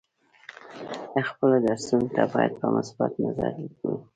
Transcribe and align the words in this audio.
خپلو 1.29 1.55
درسونو 1.65 2.07
ته 2.15 2.23
باید 2.33 2.53
په 2.59 2.67
مثبت 2.75 3.11
نظر 3.25 3.51
وګورو. 3.59 3.97